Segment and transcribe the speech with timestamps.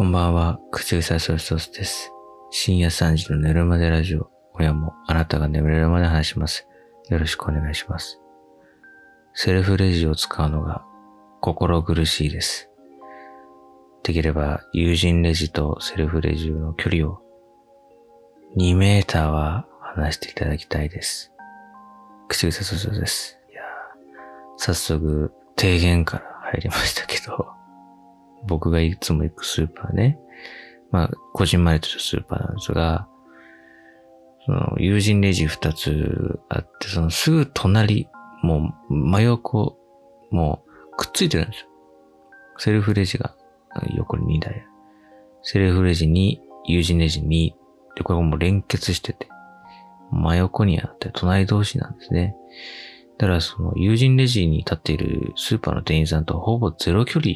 [0.00, 2.10] こんばんは、口癖ソーストスです。
[2.50, 4.30] 深夜3時の寝るまでラジオ。
[4.54, 6.66] 親もあなたが眠れるまで話します。
[7.10, 8.18] よろしくお願いします。
[9.34, 10.86] セルフレジを使うのが
[11.42, 12.70] 心苦しいです。
[14.02, 17.20] できれば友人レジとセルフレジの距離を
[18.56, 21.30] 2メーターは離していただきたいです。
[22.26, 23.38] 口癖ソースです。
[23.50, 23.60] いや
[24.56, 27.59] 早速提言から入りましたけど、
[28.46, 30.18] 僕がいつも行くスーパーね。
[30.90, 33.08] まあ、こじんまりとしたスーパーなんですが、
[34.46, 38.08] その、友人レジ二つあって、そのすぐ隣、
[38.42, 39.78] もう真横、
[40.30, 41.66] もうくっついてるんですよ。
[42.58, 43.36] セルフレジが
[43.96, 44.66] 横に2台。
[45.42, 47.54] セルフレジに、友人レジに、
[47.96, 49.28] で、これもう連結してて、
[50.10, 52.34] 真横にあって隣同士なんですね。
[53.18, 57.34] だからその友人レジに立っているスーパーの店員さんとほぼゼロ距離、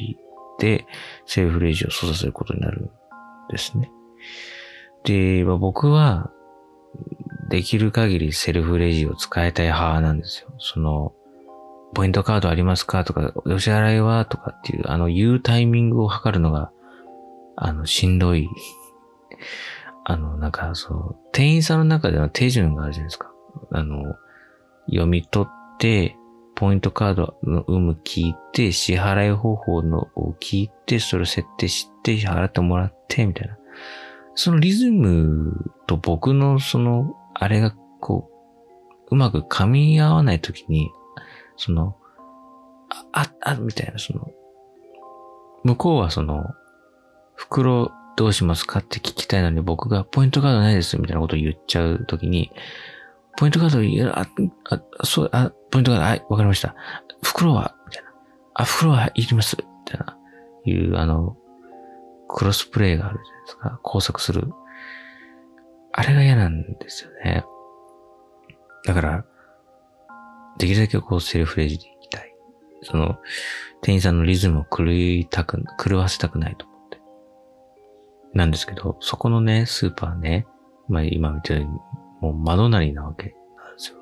[1.25, 2.89] セルフレジを操作することになるん
[3.49, 3.91] ですね。
[5.03, 6.31] で、まあ、僕は、
[7.49, 10.53] できる限りセルフレジを使いたい派なんですよ。
[10.57, 11.13] その、
[11.93, 16.71] ポイントカードありますかとか、お支払いはとかっていう、あの、言うタイミングを測るのが、
[17.55, 18.49] あの、しんどい。
[20.03, 23.31] あの、なんか、その、店員さんの中では手順があるじゃないですか。
[23.71, 24.15] あの、
[24.87, 26.15] 読み取って、
[26.55, 33.57] ポイントカードの有無聞いて、支払い方法のを聞いて、それを設定して、払ってもらって、みたいな。
[34.35, 38.35] そのリズムと僕のその、あれがこう、
[39.11, 40.89] うまく噛み合わないときに、
[41.57, 41.97] その、
[43.11, 44.27] あ、あ、あ、みたいな、その、
[45.63, 46.45] 向こうはその、
[47.35, 52.51] 袋どうしますかって聞きたいのに僕がポイントカードないですみたいなことを言っちゃうときに、
[53.37, 54.27] ポイントカード、あ、
[54.69, 56.75] あ、そう、あ、ポイントカード、はい、わかりました。
[57.21, 58.09] 袋はみたいな。
[58.53, 60.17] あ、袋はいりますみたいな。
[60.65, 61.37] いう、あの、
[62.27, 63.79] クロスプレイがあるじゃないですか。
[63.83, 64.51] 工作する。
[65.93, 67.43] あれが嫌なんですよね。
[68.85, 69.25] だから、
[70.57, 72.33] できるだけこうセルフレジで行きたい。
[72.83, 73.17] その、
[73.81, 76.99] 店員さんのリズムを狂いたく、狂わせたくないと思って。
[78.33, 80.45] なんですけど、そこのね、スーパーね、
[80.87, 81.67] まあ今見てる
[82.21, 83.97] もう窓なりなわけなんですよ。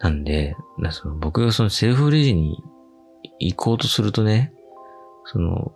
[0.00, 2.62] なんで、なその僕がそのセルフレジに
[3.38, 4.52] 行こうとするとね、
[5.24, 5.72] その、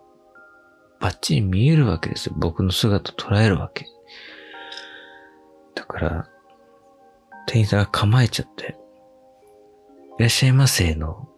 [1.01, 2.35] バッチリ見えるわけですよ。
[2.37, 3.87] 僕の姿捉えるわけ。
[5.75, 6.29] だから、
[7.47, 8.77] 店員さんが構えちゃって、
[10.19, 11.29] いらっしゃいませの、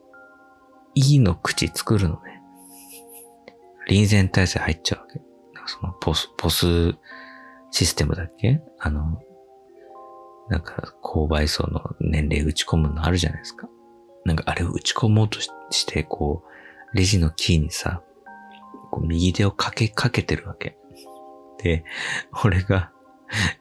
[0.95, 2.43] いいの口作るのね。
[3.87, 5.21] 臨戦態勢入っちゃうわけ。
[5.67, 6.95] そのポス、ポス
[7.71, 8.61] システムだっけ？
[8.81, 9.21] あの、
[10.51, 13.69] なんか、購買層の年齢打ち込むのあるじゃないですか。
[14.25, 16.43] なんかあれを打ち込もうとして、こ
[16.93, 18.03] う、レジのキーにさ、
[18.91, 20.77] こう右手をかけかけてるわけ。
[21.63, 21.85] で、
[22.45, 22.91] 俺が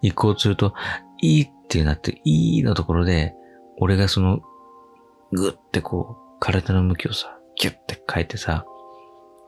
[0.01, 0.73] 行こうとすると、
[1.21, 3.35] いいってなって、いいのところで、
[3.77, 4.39] 俺がその、
[5.31, 8.65] ぐってこう、体の向きをさ、ギュッて変えてさ、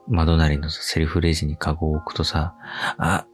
[0.06, 2.54] 窓なりのセリフレジにカゴを置くとさ、
[2.98, 3.26] あ、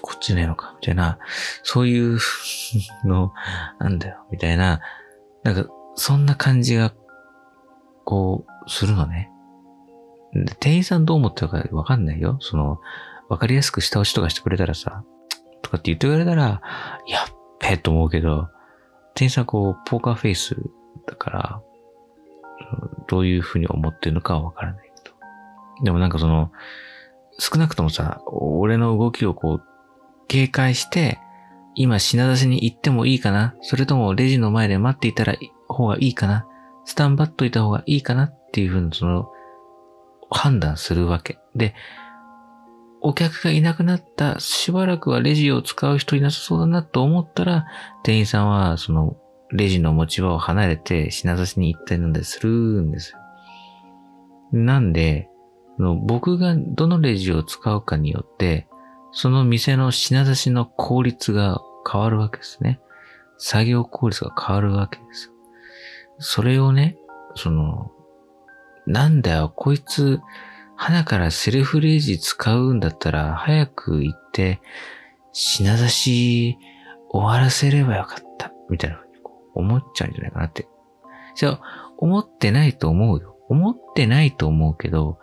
[0.00, 1.18] こっちねえのか、みたいな、
[1.62, 2.18] そういう
[3.04, 3.32] の、
[3.78, 4.80] なんだよ、みたいな、
[5.42, 6.92] なんか、そんな感じが、
[8.04, 9.30] こう、するのね。
[10.60, 12.38] 店員さんどう思ってるかわかんないよ。
[12.40, 12.80] その、
[13.28, 15.04] わかりやすく下押しとかしてくれたらさ、
[15.62, 16.62] とかって言ってくれたら、
[17.06, 18.48] やっべえと思うけど、
[19.14, 20.56] 店員さんこう、ポーカーフェイス
[21.06, 21.62] だから、
[23.08, 25.16] どういうふうに思ってるのかはわからないけど。
[25.84, 26.50] でもなんかその、
[27.38, 29.62] 少なくともさ、俺の動きをこう、
[30.30, 31.18] 警戒して、
[31.74, 35.34] 今品出しに行ってもいいかなそれともレジの前で待っていたら
[35.66, 36.46] 方がいいかな
[36.84, 39.28] スタンバっといた方がいいかなっていうふうにその
[40.30, 41.38] 判断するわけ。
[41.56, 41.74] で、
[43.00, 47.66] お客がいなくなった、しばらくはレジを使う人いなさそうだなと思ったら、
[48.04, 49.16] 店員さんはその
[49.50, 53.18] レジの持ち場を離れて品出しに行ったりなんでするんですよ。
[54.52, 55.28] なんで、
[55.78, 58.68] 僕がどのレジを使うかによって、
[59.12, 61.60] その店の品出しの効率が
[61.90, 62.80] 変わるわけですね。
[63.38, 65.32] 作業効率が変わるわけです。
[66.18, 66.96] それをね、
[67.34, 67.90] その、
[68.86, 70.20] なんだよ、こいつ、
[70.76, 74.60] 花からセルフレジ使うんだったら、早く行って、
[75.32, 76.58] 品出し
[77.10, 79.12] 終わらせればよかった、みたいなふうに
[79.54, 80.68] 思っちゃうんじゃないかなって。
[81.34, 83.36] じゃあ、思ってないと思うよ。
[83.48, 85.18] 思ってないと思うけど、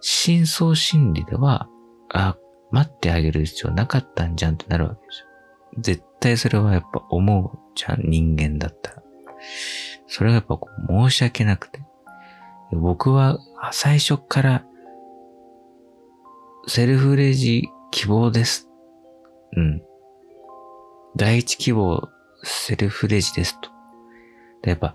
[0.00, 1.68] 深層心理では、
[2.12, 2.36] あ、
[2.70, 5.26] 待ってあげる必要なかったんじゃんってなるわけですよ。
[5.78, 9.02] 絶対それはやっぱ思うじゃん、人間だったら。
[10.06, 11.80] それがやっぱこう申し訳なくて。
[12.72, 13.38] 僕は
[13.72, 14.64] 最初から
[16.66, 18.68] セルフレジ希望です。
[19.56, 19.82] うん。
[21.16, 22.08] 第一希望、
[22.42, 23.70] セルフレジですと。
[24.62, 24.94] でやっぱ、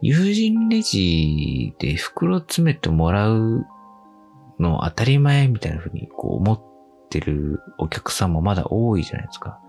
[0.00, 3.64] 友人レジで袋詰めてもらう
[4.58, 6.71] の当たり前みたいな風にこう思って
[7.12, 9.60] てるお客さんもまだ多いじゃないですか。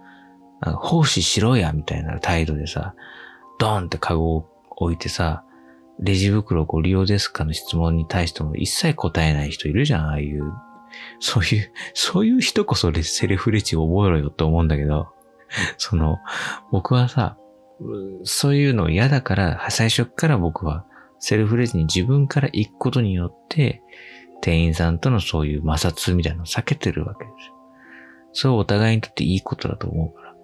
[0.62, 2.96] なんか奉仕しろやみたいな態度でさ、
[3.60, 5.44] ドーンってカゴを置いてさ、
[6.00, 10.44] レジ袋ご利用ですかの質問に対しても一切答えない人いるじゃん、ああいう。
[11.20, 15.10] そういう、そういう人こそセルフレジ覚えろよって思うんだけど、
[15.78, 16.20] その、
[16.72, 17.38] 僕はさ、
[18.24, 20.86] そういうの嫌だから、最初から僕は
[21.20, 23.82] セルフレジに自分から行くことによって、
[24.44, 27.54] 店員さんとのそういう摩擦みたいなのを避けてるわけですよ。
[28.34, 30.36] それはお互いにとっていいことだと思うから。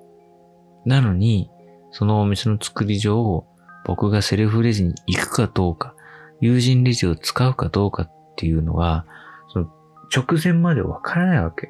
[0.86, 1.52] なのに、
[1.92, 3.46] そのお店の作り上を、
[3.86, 5.96] 僕がセルフレジに行くかどうか、
[6.40, 9.06] 友人レジを使うかどうかっていうのは、
[9.52, 9.68] その
[10.16, 11.70] 直前までわからないわけ。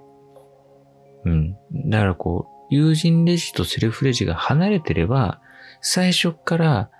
[1.25, 1.53] うん。
[1.89, 5.41] だからこう、友人レジとセルフレジが離れてれば、
[5.81, 6.91] 最初から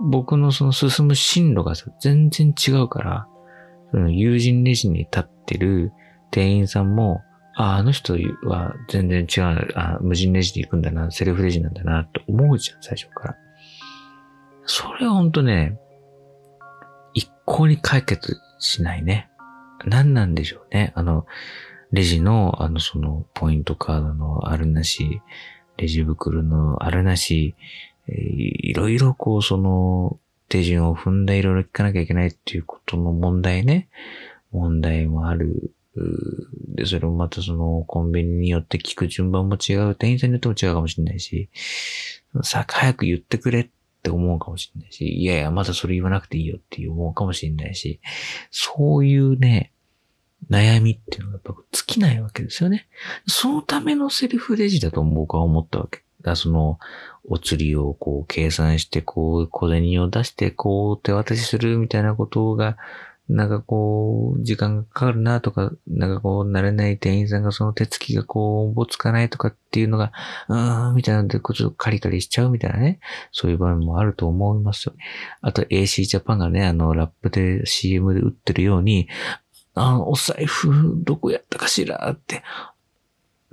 [0.00, 3.28] 僕のその進む進路が全然違うから、
[3.92, 5.92] その友人レジに立ってる
[6.30, 7.22] 店員さんも、
[7.54, 13.36] あ、あの人は全然違う、あ、無人レジで行くんだな、セルフレジなんだなって思うじゃん、最初から。
[14.64, 15.78] それはほんとね、
[17.12, 19.28] 一向に解決しないね。
[19.84, 20.92] 何なんでしょうね。
[20.94, 21.26] あの、
[21.90, 25.20] レジの、あの、その、ポイントカードのあるなし、
[25.76, 27.54] レジ袋のあるなし、
[28.08, 30.18] えーいろいろこう、その、
[30.52, 33.88] 手順を踏んでいろいろ聞かなきゃいけないっていうことの問題ね。
[34.52, 35.72] 問題もある。
[36.74, 39.94] で、それもまたその、コンビニによって聞く順番も違う。
[39.94, 41.48] 店員さんによっても違うかもしれないし、
[42.42, 43.70] さ、早く言ってくれっ
[44.02, 48.00] て思うかもしれないし、いやいや、まだそれ言わなくていいよって思うかもしれないし、
[48.50, 49.72] そういうね、
[50.50, 52.88] 悩みっていうのがやっぱ尽きないわけですよね。
[53.26, 56.02] そのためのセルフレジだと僕は思ったわけ。
[56.22, 56.78] だからその、
[57.28, 62.76] お釣りをこう計算して、こう小銭を出して、こう手渡しするみたいなことが、
[63.28, 70.12] なんかこう、時間がかかるなとか、なんかこう、慣れない店員さんがその手つきがこう、おぼつかないとかっていうのが、
[70.48, 72.98] うーん、みたいなので、ちょっとカリカリしちゃうみたいなね。
[73.30, 74.94] そういう場面もあると思いますよ。
[75.40, 79.08] あと AC ジャパンがね、あの、ラップで CM で売ってるように、
[79.74, 82.42] あの、お財布、どこやったかしらって。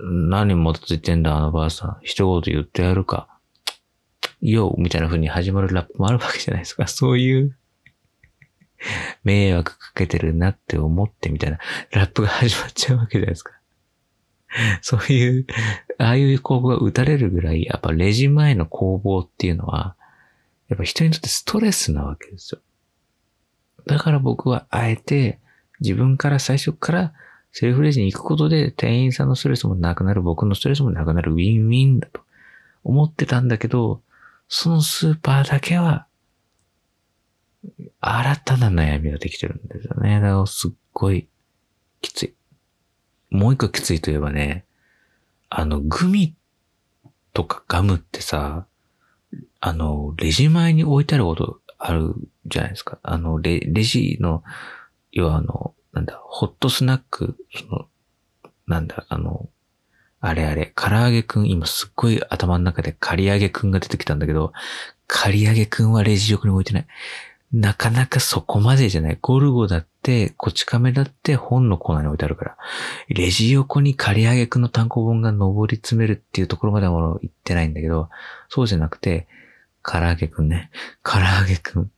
[0.01, 1.97] 何もついてんだ、あのばあさん。
[2.01, 3.27] 一言言ってやるか。
[4.41, 6.87] よみたいな風に始まるラップもあるわけじゃないですか。
[6.89, 7.55] そういう、
[9.25, 11.59] 迷惑かけてるなって思ってみたいな
[11.91, 13.53] ラップが始まっちゃうわけじゃないですか。
[14.81, 15.45] そういう、
[15.97, 19.95] ああいう広告が打たれるぐらい、やっぱレジ前の攻防っていうのは、
[20.69, 22.61] やっぱ人にとってストレスなわけですよ。
[23.85, 25.39] だから僕はあえて
[25.81, 27.13] 自分から最初から
[27.51, 32.21] セルフレジに行くことで店員さんのストレスもなくなる、僕のストレスもなくなるウィンウィンだと
[32.83, 34.01] 思ってたんだけど、
[34.47, 36.07] そのスーパーだけは
[37.99, 40.19] 新たな悩みができてるんですよね。
[40.19, 41.27] だからすっごい
[42.01, 42.35] きつい。
[43.29, 44.65] もう一個きついといえばね、
[45.49, 46.35] あの、グミ
[47.33, 48.65] とかガムってさ、
[49.59, 52.13] あの、レジ前に置いてあることある
[52.45, 52.99] じゃないですか。
[53.03, 54.43] あの、レレジの、
[55.11, 57.87] 要はあの、なんだ、ホットスナック、その、
[58.67, 59.49] なんだ、あの、
[60.21, 64.53] あれあれ、唐揚げくん、今すっごい頭の中で刈り上げくんが出てきたんだけど、
[65.07, 66.87] 刈り上げくんはレジ横に置いてない。
[67.51, 69.17] なかなかそこまでじゃない。
[69.19, 72.57] ゴルゴだって、こち亀だって本のコーナーに置いてあるから。
[73.07, 78.09] レジ横に刈り上げくんの単行本が上り詰めるっていうところまではもう行ってないんだけど、
[78.49, 79.27] そうじゃなくて、
[79.83, 80.69] 唐揚げくんね。
[81.03, 81.91] 唐揚げくん。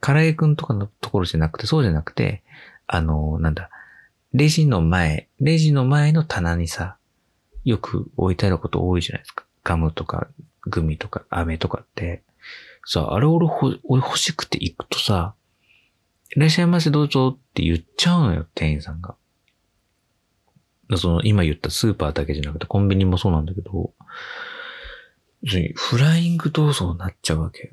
[0.00, 2.42] 唐揚げくんとかのところじゃなくて、そうじゃなくて、
[2.86, 3.70] あの、なんだ、
[4.32, 6.96] レジの前、レジの前の棚にさ、
[7.64, 9.44] よく置いてあること多いじゃないですか。
[9.64, 10.28] ガムとか、
[10.62, 12.22] グミとか、飴とかって。
[12.84, 15.34] さ、あれ俺ほ俺欲しくて行くとさ、
[16.36, 19.16] いらっしゃいませどうぞって言っちゃうのよ、店員さんが。
[20.96, 23.92] その、今言ったスーパーだけじゃなくて、コンビニもそうなんだけど、
[25.42, 27.72] 要するにフライング動作になっちゃうわけ。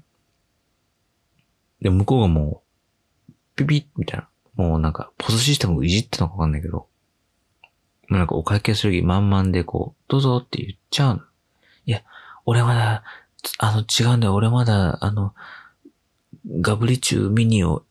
[1.81, 2.63] で、向こうがも
[3.29, 4.29] う、ピピッみたいな。
[4.55, 6.87] もうなんか、ポスシステムをいじってたのかわかんないけど、も
[8.09, 11.21] うなんかお会計する気満々でこう、どうぞって言っちゃうの。
[11.85, 12.03] いや、
[12.45, 13.03] 俺まだ、
[13.57, 14.33] あの、違うんだよ。
[14.33, 15.33] 俺まだ、あの、
[16.61, 17.83] ガブリチューミニを、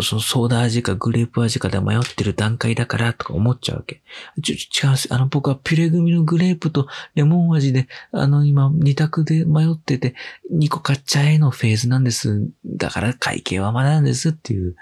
[0.00, 4.00] そのソーダ味かグレープ味かで迷ってる段階だからとか思っちゃうわけ。
[4.42, 5.12] ちょ、違うんです。
[5.12, 10.14] あの、僕はピュレ組のグレープとレモン味で、あの、今、二択で迷ってて、
[10.52, 12.48] 2個買っちゃえのフェーズなんです。
[12.64, 14.76] だから会計はまだなんですっていう、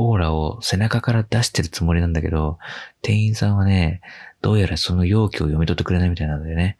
[0.00, 2.58] オーラを背中から出してるつもりなんだけど、
[3.02, 4.00] 店員さんはね、
[4.40, 6.78] どうやらその容器を読み取ってくれないみたいなんだよね。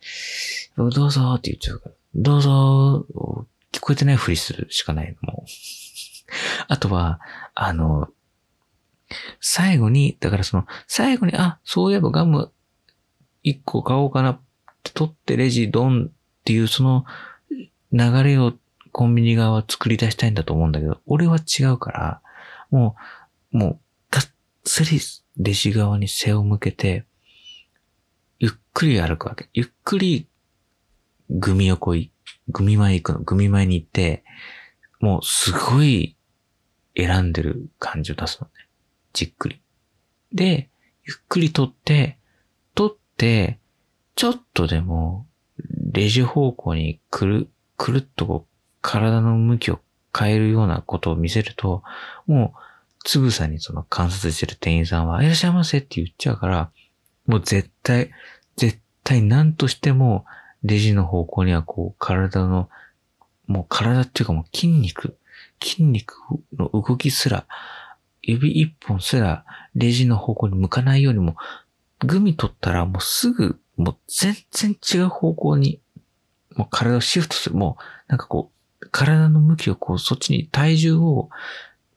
[0.77, 1.95] どうぞって言っちゃうから。
[2.15, 3.07] どうぞ
[3.73, 5.51] 聞こえてないふりするしかないの、もう。
[6.69, 7.21] あとは、
[7.57, 8.09] あの、
[9.41, 12.53] 最後に、だからその、最後に、あ、そういえばガム
[13.43, 14.41] 一個買おうかなっ
[14.85, 17.05] て取ってレジドンっていうその
[17.93, 18.53] 流れを
[18.93, 22.23] コンビニ側は作り出したいんだと思うんだけど、俺は違うから、
[22.71, 22.97] も
[23.53, 24.25] う、もう、がっ
[24.65, 25.01] つり
[25.39, 27.07] レジ側に背を向けて、
[28.39, 29.49] ゆっくり歩くわけ。
[29.53, 30.29] ゆっくり、
[31.31, 32.13] グミ横い、
[32.49, 34.25] グミ前行くの、グミ前に行って、
[35.01, 36.17] もうすごい
[36.97, 38.69] 選んでる感じを出すのね。
[39.13, 39.61] じっくり。
[40.33, 40.71] で、
[41.05, 42.19] ゆっくり取って、
[42.75, 43.59] 取って、
[44.15, 45.27] ちょっとでも、
[45.93, 49.81] レジ方向にくる、くるっとこう、体の向きを
[50.17, 51.83] 変えるようなことを見せると、
[52.27, 52.61] もう、
[53.05, 56.71] つぶさにその観察してる店員さんは、いらっしゃいませって言っちゃうから、
[57.27, 58.11] もう絶対、
[58.57, 60.25] 絶対何としても、
[60.63, 62.69] レジの方向にはこう、体の、
[63.47, 65.17] もう体っていうかもう筋肉、
[65.63, 66.15] 筋肉
[66.57, 67.47] の動きすら、
[68.23, 71.37] 指一本すらレジの方向に向かないようにも、
[72.01, 75.81] グミ取ったらもうすぐ、もう全然違う方向に、
[76.57, 77.57] もう体をシフトする。
[77.57, 78.58] もう、なんかこう、
[78.91, 81.31] 体の向きをこう、そっちに体重を、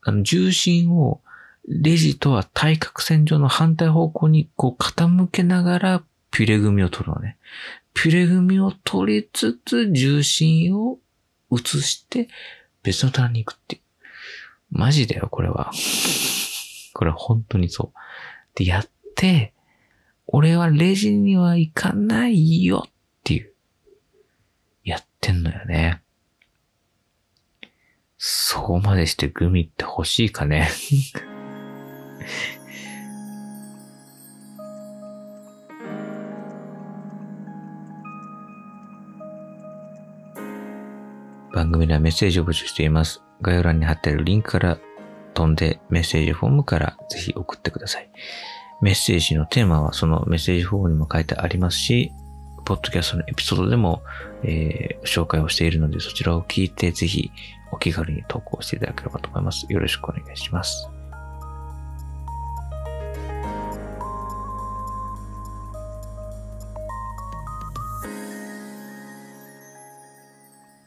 [0.02, 1.22] あの、重心を、
[1.68, 7.38] レジとは対角線上の反対方向にこう傾けながらピュレ組を取るのね。
[7.94, 10.98] ピュレ組を取りつつ重心を
[11.52, 12.30] 移して
[12.84, 13.82] 別の棚に行くっていう。
[14.72, 15.72] マジだよ、これは。
[16.94, 17.98] これは本当にそう。
[18.56, 19.54] で、やって、
[20.28, 22.92] 俺はレジには行かないよっ
[23.24, 23.54] ていう。
[24.84, 26.02] やってんのよね。
[28.24, 30.70] そうまでしてグミって欲しいかね？
[41.54, 43.22] 番組ではメッセージを募集しています。
[43.42, 44.78] 概要欄に貼ってあるリンクから
[45.34, 48.10] 飛んでメッセージフォームからぜひ送ってください。
[48.82, 52.12] メッセージのテーマはそのメッセージフォームにも書いてありますし、
[52.72, 54.02] ポッドキャストのエピソードでも、
[54.44, 57.30] えー、紹介をしているのでそちらを聞いてぜひ
[57.70, 59.66] お気軽に投稿していただければと思います。
[59.68, 60.90] よろしくお願いします。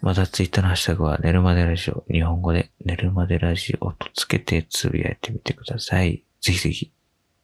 [0.00, 6.24] またツイッターのハッシュタグは寝るまでラジオ、日本語で寝るまでラジオとつけてつぶやいてみてください。
[6.40, 6.92] ぜひぜひ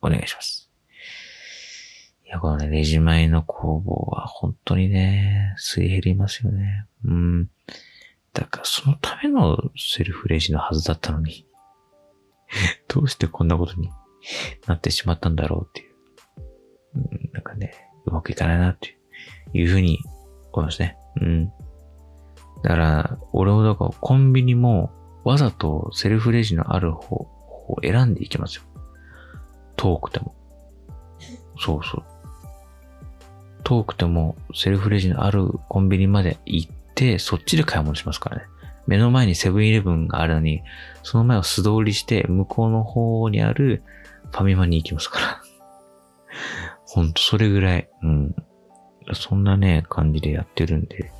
[0.01, 0.70] お願いします。
[2.31, 6.87] や、このね、レジ前の工房は本当にね、水減りますよね。
[7.05, 7.51] うん。
[8.33, 11.47] だからそのためのセルフレジのはずだったのに、
[12.89, 13.91] どうしてこんなことに
[14.67, 15.95] なってしまったんだろうっていう。
[16.95, 17.73] うん、なんかね、
[18.07, 18.97] うまくいかないなって
[19.53, 19.99] いうふうに
[20.53, 20.97] 思いますね。
[21.21, 21.47] うん。
[22.63, 24.93] だから、俺もだからコンビニも
[25.25, 28.63] わざとセルフレジのある方を選んでいきますよ。
[29.77, 30.37] 遠くても。
[31.59, 32.10] そうそう。
[33.71, 38.43] 遠くてもセルフレジのあるコンビニまで行って、そっちで買い物しますからね。
[38.89, 40.65] 目の前にセブンイレブンがあるのに、
[41.05, 43.85] その前を素通りして向こうの方にある
[44.33, 45.43] ファミマに行きますから。
[46.85, 47.89] ほんとそれぐらい。
[48.03, 48.35] うん。
[49.13, 51.13] そんなね、感じでやってるんで。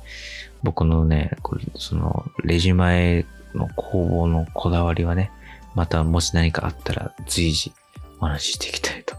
[0.61, 5.31] 僕のね、これその、レジ前の工房のこだわりはね、
[5.73, 7.71] またもし何かあったら随時
[8.19, 9.15] お話ししていきたいと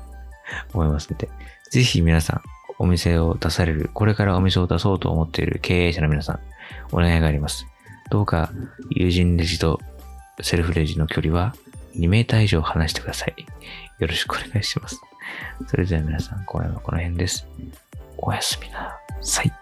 [0.74, 1.30] 思いますので、
[1.70, 2.42] ぜひ皆さん、
[2.82, 6.40] お店を出される、これからお店を出そうと思っている経営者の皆さん、
[6.90, 7.64] お願いがあります。
[8.10, 8.50] どうか、
[8.90, 9.80] 友人レジと
[10.40, 11.54] セルフレジの距離は
[11.96, 13.36] 2メーター以上離してください。
[14.00, 15.00] よろしくお願いします。
[15.68, 17.46] それでは皆さん、今夜はこの辺です。
[18.18, 19.61] おやすみなさい。